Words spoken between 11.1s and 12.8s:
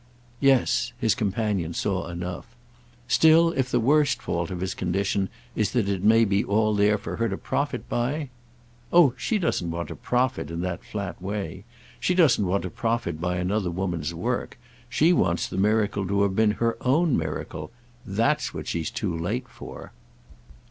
way. She doesn't want to